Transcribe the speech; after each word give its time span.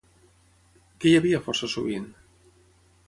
Què 1.03 1.11
hi 1.11 1.19
havia 1.19 1.43
força 1.49 1.69
sovint? 1.75 2.09